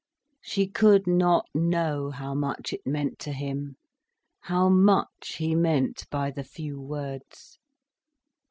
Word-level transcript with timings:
She 0.41 0.65
could 0.67 1.05
not 1.05 1.45
know 1.53 2.09
how 2.09 2.33
much 2.33 2.73
it 2.73 2.87
meant 2.87 3.19
to 3.19 3.31
him, 3.31 3.75
how 4.39 4.67
much 4.67 5.35
he 5.37 5.53
meant 5.53 6.07
by 6.09 6.31
the 6.31 6.43
few 6.43 6.81
words. 6.81 7.59